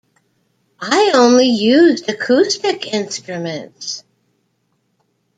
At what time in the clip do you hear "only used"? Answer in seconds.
1.13-2.09